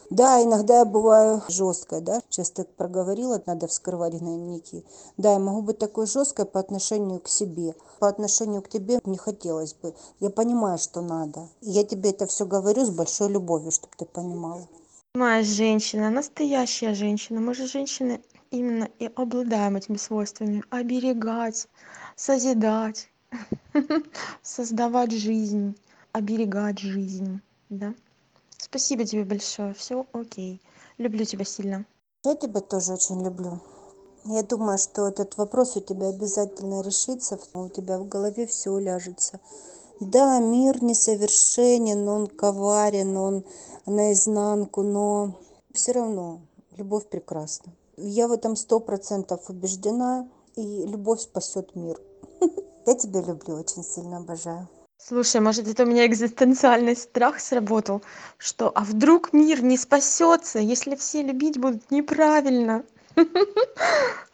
да 0.09 0.43
иногда 0.43 0.79
я 0.79 0.85
бываю 0.85 1.41
жёсткой 1.47 2.01
да? 2.01 2.21
Сейчас 2.29 2.51
ты 2.51 2.63
проговорила 2.63 3.41
надо 3.45 3.67
вскрывать 3.67 4.13
гнойники 4.13 4.85
да 5.15 5.31
я 5.31 5.39
могу 5.39 5.61
быть 5.61 5.79
такой 5.79 6.05
жёсткой 6.05 6.45
по 6.45 6.59
отношению 6.59 7.19
к 7.21 7.29
себе. 7.29 7.75
По 7.99 8.09
отношению 8.09 8.61
к 8.61 8.69
тебе 8.69 8.99
не 9.05 9.17
хотелось 9.17 9.73
бы. 9.73 9.95
Я 10.19 10.29
понимаю 10.29 10.77
что 10.77 11.01
надо. 11.01 11.47
Я 11.61 11.83
тебе 11.83 12.11
это 12.11 12.27
всё 12.27 12.45
говорю 12.45 12.85
с 12.85 12.89
большой 12.89 13.29
любовью 13.29 13.71
чтобы 13.71 13.93
ты 13.97 14.05
понимала 14.05 14.67
моя 15.17 15.43
женщина 15.43 16.09
настоящая 16.09 16.93
женщина. 16.93 17.41
Мы 17.41 17.55
же 17.55 17.67
женщины 17.67 18.21
именно 18.51 18.87
и 18.99 19.11
обладаем 19.15 19.75
этими 19.75 19.97
свойствами. 19.97 20.63
Оберегать 20.69 21.67
созидать 22.15 23.09
создавать 24.41 25.11
жизнь 25.11 25.75
оберегать 26.13 26.79
жизнь 26.79 27.41
да. 27.69 27.93
Спасибо 28.57 29.05
тебе 29.05 29.23
большое. 29.23 29.73
Все 29.73 30.05
окей. 30.13 30.61
Люблю 30.97 31.25
тебя 31.25 31.45
сильно. 31.45 31.85
Я 32.23 32.35
тебя 32.35 32.61
тоже 32.61 32.93
очень 32.93 33.23
люблю. 33.23 33.59
Я 34.25 34.43
думаю 34.43 34.77
что 34.77 35.07
этот 35.07 35.37
вопрос 35.37 35.77
у 35.77 35.81
тебя 35.81 36.09
обязательно 36.09 36.81
решится 36.81 37.39
у 37.53 37.69
тебя 37.69 37.97
в 37.97 38.07
голове 38.07 38.45
все 38.45 38.71
уляжется 38.71 39.39
да 39.99 40.39
мир 40.39 40.83
несовершенен 40.83 42.07
он 42.07 42.27
коварен 42.27 43.17
он 43.17 43.45
наизнанку 43.85 44.81
но 44.81 45.39
все 45.73 45.91
равно 45.93 46.41
Любовь 46.77 47.09
прекрасна. 47.09 47.73
Я 47.95 48.27
в 48.27 48.31
этом 48.31 48.55
сто 48.55 48.79
процентов 48.79 49.49
убеждена, 49.49 50.27
и 50.55 50.85
любовь 50.85 51.21
спасет 51.21 51.75
мир. 51.75 51.99
Я 52.85 52.93
тебя 52.93 53.21
люблю, 53.21 53.55
очень 53.55 53.83
сильно 53.83 54.17
обожаю. 54.17 54.67
Слушай, 54.99 55.41
может, 55.41 55.67
это 55.67 55.83
у 55.83 55.85
меня 55.87 56.05
экзистенциальный 56.05 56.95
страх 56.95 57.39
сработал, 57.39 58.03
что 58.37 58.71
а 58.75 58.83
вдруг 58.83 59.33
мир 59.33 59.63
не 59.63 59.75
спасется, 59.75 60.59
если 60.59 60.95
все 60.95 61.23
любить 61.23 61.59
будут 61.59 61.89
неправильно? 61.89 62.83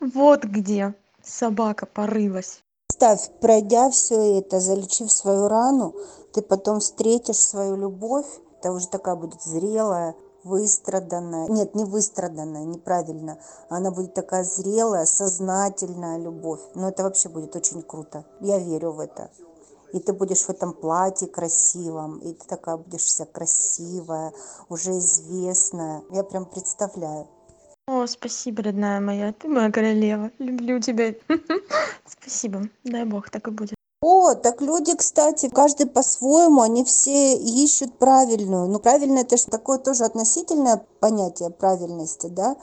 Вот 0.01 0.43
где 0.43 0.93
собака 1.23 1.85
порылась. 1.85 2.61
Ставь, 2.93 3.31
пройдя 3.41 3.89
все 3.89 4.37
это, 4.37 4.59
залечив 4.59 5.11
свою 5.11 5.47
рану, 5.47 5.95
ты 6.31 6.43
потом 6.43 6.79
встретишь 6.79 7.39
свою 7.39 7.75
любовь, 7.75 8.27
это 8.59 8.71
уже 8.71 8.87
такая 8.87 9.15
будет 9.15 9.41
зрелая, 9.41 10.13
выстраданная, 10.43 11.47
нет, 11.47 11.73
не 11.73 11.85
выстраданная, 11.85 12.65
неправильно, 12.65 13.39
она 13.67 13.89
будет 13.89 14.13
такая 14.13 14.43
зрелая, 14.43 15.07
сознательная 15.07 16.19
любовь, 16.19 16.59
но 16.75 16.89
это 16.89 17.01
вообще 17.01 17.29
будет 17.29 17.55
очень 17.55 17.81
круто, 17.81 18.25
я 18.41 18.59
верю 18.59 18.91
в 18.91 18.99
это. 18.99 19.31
И 19.91 19.99
ты 19.99 20.13
будешь 20.13 20.43
в 20.43 20.49
этом 20.51 20.73
платье 20.73 21.27
красивом, 21.27 22.19
и 22.19 22.33
ты 22.33 22.47
такая 22.47 22.77
будешь 22.77 23.05
вся 23.05 23.25
красивая, 23.25 24.33
уже 24.69 24.91
известная. 24.99 26.03
Я 26.11 26.23
прям 26.23 26.45
представляю. 26.45 27.27
О, 27.85 28.07
спасибо, 28.07 28.63
родная 28.63 29.01
моя, 29.01 29.33
ты 29.33 29.49
моя 29.49 29.69
королева, 29.69 30.31
люблю 30.39 30.79
тебя. 30.79 31.15
Спасибо, 32.07 32.69
дай 32.85 33.03
бог, 33.03 33.29
так 33.29 33.49
и 33.49 33.51
будет. 33.51 33.75
О, 34.01 34.35
так 34.35 34.61
люди, 34.61 34.95
кстати, 34.95 35.49
каждый 35.49 35.87
по-своему, 35.87 36.61
они 36.61 36.85
все 36.85 37.35
ищут 37.35 37.97
правильную. 37.99 38.69
Ну, 38.69 38.79
правильно 38.79 39.19
это 39.19 39.35
же 39.35 39.47
такое 39.47 39.79
тоже 39.79 40.05
относительное 40.05 40.85
понятие 41.01 41.49
правильности, 41.49 42.27
да? 42.27 42.55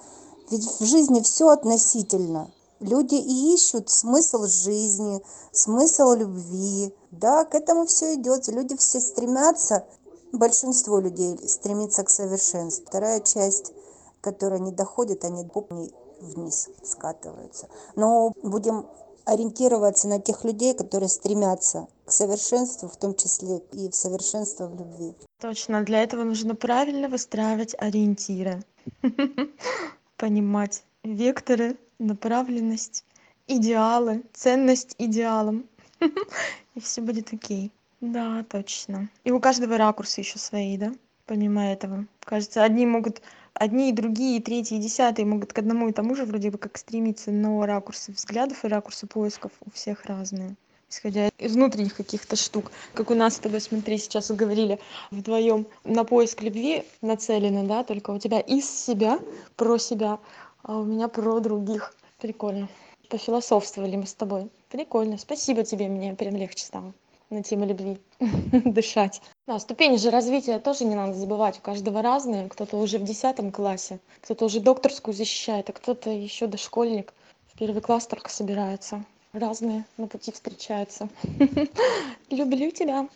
Ведь 0.51 0.65
в 0.65 0.85
жизни 0.87 1.21
все 1.21 1.49
относительно. 1.49 2.51
Люди 2.81 3.17
и 3.17 3.55
ищут 3.55 3.91
смысл 3.91 4.47
жизни, 4.47 5.23
смысл 5.53 6.15
любви. 6.15 6.95
Да, 7.11 7.45
к 7.45 7.55
этому 7.55 7.85
все 7.85 8.15
идет. 8.15 8.49
Люди 8.49 8.75
все 8.75 9.01
стремятся, 9.01 9.85
большинство 10.33 10.99
людей 10.99 11.39
стремится 11.47 12.05
к 12.05 12.11
совершенству. 12.11 12.87
Вторая 12.87 13.21
часть 13.21 13.73
которые 14.21 14.61
не 14.61 14.73
доходят, 14.73 15.25
они 15.25 15.45
попни 15.45 15.91
вниз 16.21 16.69
скатываются. 16.83 17.69
Но 17.97 18.33
будем 18.43 18.87
ориентироваться 19.25 20.09
на 20.09 20.21
тех 20.21 20.45
людей, 20.45 20.75
которые 20.75 21.09
стремятся 21.09 21.87
к 22.05 22.13
совершенству, 22.13 22.89
в 22.89 22.97
том 22.97 23.15
числе 23.15 23.59
и 23.73 23.89
в 23.89 23.95
совершенство 23.95 24.67
в 24.67 24.75
любви. 24.77 25.15
Точно, 25.41 25.83
для 25.83 26.03
этого 26.03 26.25
нужно 26.25 26.55
правильно 26.55 27.09
выстраивать 27.09 27.75
ориентиры, 27.79 28.63
понимать 30.17 30.83
векторы, 31.05 31.77
направленность, 31.99 33.05
идеалы, 33.47 34.23
ценность 34.33 34.95
идеалам, 34.99 35.69
и 36.75 36.81
все 36.81 37.01
будет 37.01 37.33
окей. 37.33 37.73
Да, 38.01 38.45
точно. 38.49 39.09
И 39.25 39.31
у 39.31 39.41
каждого 39.41 39.77
ракурсы 39.77 40.21
еще 40.21 40.39
свои, 40.39 40.79
да? 40.79 40.93
Помимо 41.27 41.71
этого. 41.71 42.07
Кажется, 42.21 42.65
одни 42.65 42.87
могут 42.87 43.21
одни 43.55 43.91
и 43.91 43.93
другие 43.93 44.39
и 44.39 44.43
третьи 44.43 44.77
и 44.77 44.81
десятые 44.81 45.27
могут 45.27 45.53
к 45.53 45.59
одному 45.59 45.89
и 45.89 45.93
тому 45.93 46.15
же 46.15 46.25
вроде 46.25 46.51
бы 46.51 46.59
как 46.59 46.79
стремиться 46.79 47.31
но 47.31 47.65
ракурсы 47.67 48.13
взглядов 48.13 48.65
и 48.65 48.69
ракурсы 48.69 49.07
поисков 49.07 49.53
у 49.65 49.71
всех 49.71 50.05
разные 50.05 50.57
исходя 50.91 51.29
из 51.39 51.55
внутренних 51.55 51.95
каких-то 51.95 52.35
штук. 52.35 52.73
Как 52.95 53.11
у 53.11 53.15
нас 53.15 53.37
с 53.37 53.39
тобой 53.39 53.61
смотри 53.61 53.97
сейчас 53.99 54.31
говорили 54.31 54.81
вдвоем 55.11 55.67
на 55.85 56.05
поиск 56.05 56.43
любви 56.43 56.85
нацелены 57.01 57.67
да 57.67 57.85
только 57.85 58.11
у 58.11 58.19
тебя 58.19 58.41
из 58.41 58.69
себя 58.69 59.21
про 59.57 59.79
себя 59.79 60.19
а 60.63 60.79
у 60.79 60.85
меня 60.85 61.09
про 61.09 61.41
других. 61.41 61.95
Прикольно. 62.21 62.69
Пофилософствовали 63.09 63.97
мы 63.97 64.07
с 64.07 64.15
тобой. 64.15 64.51
Прикольно. 64.69 65.17
Спасибо 65.17 65.65
тебе 65.65 65.89
мне 65.89 66.15
прям 66.15 66.37
легче 66.37 66.65
стало 66.65 66.93
на 67.31 67.43
тему 67.43 67.65
любви 67.65 67.99
дышать 68.65 69.23
да 69.51 69.59
ступени 69.59 69.97
же 69.97 70.11
развития 70.11 70.61
тоже 70.61 70.85
не 70.85 70.95
надо 70.95 71.15
забывать 71.15 71.59
у 71.59 71.61
каждого 71.61 72.03
разные 72.03 72.49
кто-то 72.49 72.77
уже 72.77 72.99
в 72.99 73.03
десятом 73.03 73.51
классе 73.51 73.99
кто-то 74.23 74.45
уже 74.45 74.61
докторскую 74.61 75.13
защищает 75.13 75.69
а 75.71 75.73
кто-то 75.73 76.09
еще 76.09 76.47
дошкольник 76.47 77.13
в 77.49 77.59
первый 77.59 77.83
класс 77.83 78.07
только 78.07 78.31
собирается 78.31 79.05
разные 79.33 79.87
на 79.97 80.07
пути 80.07 80.31
встречаются 80.31 81.09
люблю 82.31 82.71
тебя 82.71 83.09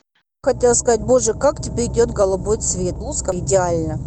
Хотела 0.42 0.74
сказать, 0.74 1.00
боже, 1.00 1.32
как 1.32 1.62
тебе 1.62 1.86
идет 1.86 2.10
голубой 2.10 2.58
цвет. 2.58 2.96
Блузка 2.96 3.34
идеально. 3.34 3.98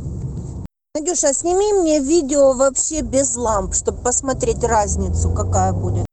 Надюша, 0.93 1.33
сними 1.33 1.73
мне 1.73 1.99
видео 1.99 2.53
вообще 2.53 3.01
без 3.01 3.35
ламп, 3.35 3.73
чтобы 3.73 4.03
посмотреть 4.03 4.63
разницу, 4.63 5.33
какая 5.33 5.73
будет. 5.73 6.06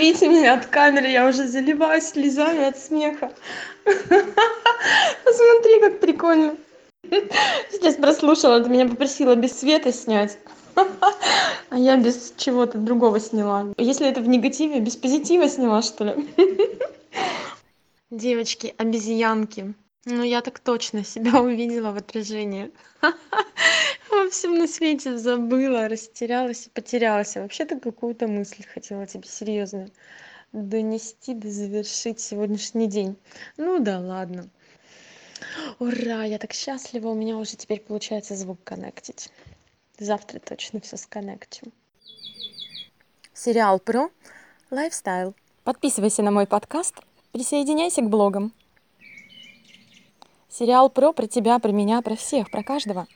Оторвите 0.00 0.28
меня 0.28 0.54
от 0.54 0.66
камеры 0.66 1.08
я 1.08 1.28
уже 1.28 1.46
заливаюсь 1.46 2.08
слезами 2.08 2.64
от 2.64 2.78
смеха. 2.78 3.32
Посмотри 3.84 5.80
как 5.80 6.00
прикольно. 6.00 6.56
Сейчас 7.70 7.96
прослушала 7.96 8.62
ты 8.62 8.70
меня 8.70 8.88
попросила 8.88 9.34
без 9.34 9.58
света 9.58 9.92
снять. 9.92 10.38
А 10.74 11.78
я 11.78 11.96
без 11.96 12.32
чего-то 12.36 12.78
другого 12.78 13.20
сняла. 13.20 13.66
Если 13.76 14.08
это 14.08 14.20
в 14.20 14.28
негативе 14.28 14.80
без 14.80 14.96
позитива 14.96 15.48
сняла 15.48 15.82
что 15.82 16.04
ли? 16.04 16.28
Девочки 18.10 18.74
обезьянки 18.78 19.74
ну 20.04 20.22
я 20.22 20.40
так 20.40 20.58
точно 20.60 21.04
себя 21.04 21.40
увидела 21.42 21.92
в 21.92 21.96
отражении. 21.96 22.70
Во 24.10 24.28
всем 24.30 24.58
на 24.58 24.66
свете 24.66 25.18
забыла 25.18 25.88
растерялась 25.88 26.66
и 26.66 26.70
потерялась. 26.70 27.36
А 27.36 27.42
вообще-то 27.42 27.78
какую-то 27.78 28.26
мысль 28.26 28.64
хотела 28.66 29.06
тебе 29.06 29.28
серьёзную 29.28 29.90
донести 30.52 31.34
да 31.34 31.48
завершить 31.48 32.20
сегодняшний 32.20 32.86
день. 32.86 33.16
Ну 33.56 33.78
да 33.78 33.98
ладно. 33.98 34.48
Ура 35.78 36.24
я 36.24 36.38
так 36.38 36.52
счастлива. 36.52 37.08
У 37.08 37.14
меня 37.14 37.36
уже 37.36 37.56
теперь 37.56 37.80
получается 37.80 38.34
звук 38.36 38.62
коннектить. 38.64 39.30
Завтра 39.98 40.38
точно 40.40 40.80
всё 40.80 40.96
сконнектим. 40.96 41.72
Сериал 43.34 43.78
про 43.78 44.10
лайфстайл. 44.70 45.34
Подписывайся 45.64 46.22
на 46.22 46.30
мой 46.30 46.46
подкаст, 46.46 46.96
присоединяйся 47.32 48.02
к 48.02 48.08
блогам. 48.08 48.52
Сериал 50.50 50.90
про 50.90 51.12
про 51.12 51.28
тебя, 51.28 51.60
про 51.60 51.70
меня, 51.70 52.02
про 52.02 52.16
всех, 52.16 52.50
про 52.50 52.64
каждого. 52.64 53.06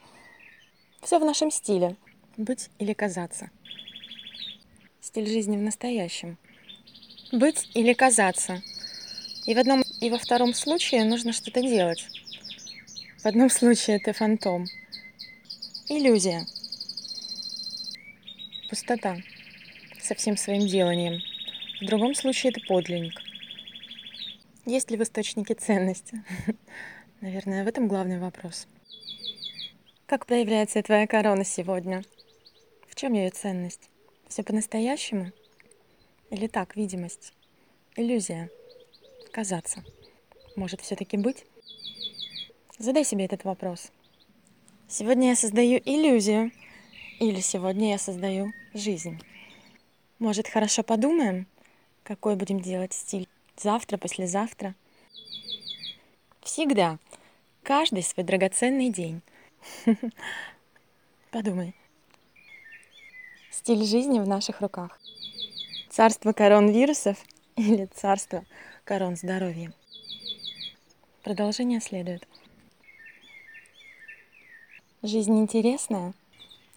Все 1.03 1.19
в 1.19 1.25
нашем 1.25 1.51
стиле. 1.51 1.97
Быть 2.37 2.71
или 2.79 2.93
казаться. 2.93 3.51
Стиль 5.01 5.27
жизни 5.27 5.57
в 5.57 5.61
настоящем. 5.61 6.39
Быть 7.33 7.69
или 7.75 7.93
казаться. 7.93 8.63
И 9.47 9.55
в 9.55 9.59
одном 9.59 9.83
и 10.01 10.11
во 10.11 10.19
втором 10.19 10.55
случае 10.55 11.05
нужно 11.05 11.33
что-то 11.33 11.61
делать. 11.61 12.07
В 13.19 13.27
одном 13.27 13.51
случае 13.51 13.97
это 13.97 14.13
фантом. 14.13 14.67
Иллюзия. 15.89 16.47
Пустота 18.71 19.17
со 20.01 20.15
всем 20.15 20.37
своим 20.37 20.69
деланием. 20.69 21.21
В 21.81 21.87
другом 21.87 22.15
случае 22.15 22.53
это 22.53 22.61
подлинник. 22.69 23.21
Есть 24.67 24.93
ли 24.93 24.97
в 24.97 25.03
источнике 25.03 25.55
ценности? 25.55 26.23
Наверное, 27.25 27.65
в 27.65 27.69
этом 27.69 27.89
главный 27.89 28.19
вопрос. 28.19 28.69
Как 30.05 30.27
проявляется 30.27 30.83
твоя 30.83 31.07
корона 31.07 31.43
сегодня? 31.43 32.05
В 32.87 32.95
чем 32.95 33.15
ее 33.15 33.31
ценность? 33.31 33.89
Все 34.29 34.43
по-настоящему? 34.43 35.33
Или 36.29 36.49
так, 36.49 36.77
видимость? 36.77 37.33
Иллюзия? 37.97 38.51
Казаться? 39.33 39.83
Может 40.55 40.83
все-таки 40.83 41.17
быть? 41.17 41.47
Задай 42.77 43.07
себе 43.07 43.25
этот 43.25 43.45
вопрос. 43.45 43.91
Сегодня 44.87 45.31
я 45.31 45.35
создаю 45.35 45.81
иллюзию, 45.83 46.53
или 47.21 47.41
сегодня 47.41 47.93
я 47.93 47.99
создаю 47.99 48.53
жизнь. 48.75 49.19
Может, 50.19 50.47
хорошо 50.47 50.83
подумаем, 50.83 51.47
какой 52.03 52.37
будем 52.37 52.61
делать 52.61 52.93
стиль 52.93 53.27
завтра, 53.57 53.97
послезавтра? 53.97 54.75
Всегда, 56.43 56.99
каждый 57.65 58.03
свой 58.03 58.25
драгоценный 58.25 58.91
день. 58.91 59.23
Подумай. 61.31 61.75
Стиль 63.51 63.85
жизни 63.85 64.21
в 64.21 64.29
наших 64.29 64.61
руках. 64.61 65.01
Царство 65.89 66.33
корон 66.33 66.69
вирусов 66.71 67.17
или 67.57 67.87
царство 67.87 68.45
корон 68.85 69.17
здоровья. 69.17 69.73
Продолжение 71.23 71.81
следует. 71.81 72.29
Жизнь 75.03 75.39
интересная, 75.39 76.13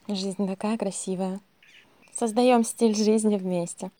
жизнь 0.07 0.47
такая 0.47 0.77
красивая. 0.77 1.41
Создаем 2.13 2.63
стиль 2.63 2.95
жизни 2.95 3.37
вместе. 3.37 3.91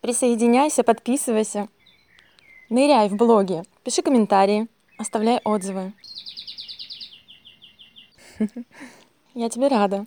Присоединяйся, 0.00 0.82
подписывайся. 0.82 1.68
Ныряй 2.68 3.08
в 3.08 3.16
блоге, 3.16 3.64
пиши 3.84 4.02
комментарии, 4.02 4.68
оставляй 4.98 5.40
отзывы. 5.44 5.92
Я 9.34 9.48
тебе 9.48 9.68
рада. 9.68 10.06